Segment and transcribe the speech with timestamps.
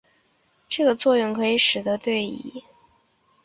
[0.67, 2.67] 这个作用可以使得对乙酰氨基酚。